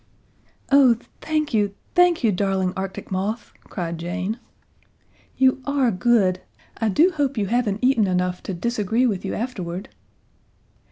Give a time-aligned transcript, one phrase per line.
[0.71, 4.39] "Oh, thank you thank you, darling Arctic moth," cried Jane.
[5.37, 6.41] "You are good
[6.77, 9.89] I do hope you haven't eaten enough to disagree with you afterward!"